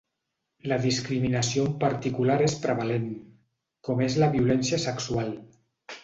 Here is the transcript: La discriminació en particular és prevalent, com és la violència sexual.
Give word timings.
La 0.69 0.77
discriminació 0.83 1.65
en 1.71 1.73
particular 1.83 2.37
és 2.45 2.55
prevalent, 2.63 3.05
com 3.89 4.01
és 4.05 4.17
la 4.23 4.31
violència 4.37 4.81
sexual. 4.87 5.31